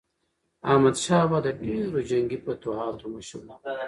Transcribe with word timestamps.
احمدشاه 0.71 1.23
بابا 1.29 1.39
د 1.45 1.47
ډیرو 1.61 1.99
جنګي 2.09 2.37
فتوحاتو 2.45 3.05
مشر 3.15 3.41
و. 3.47 3.49